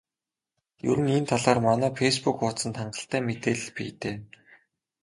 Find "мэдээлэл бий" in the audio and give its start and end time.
3.23-3.91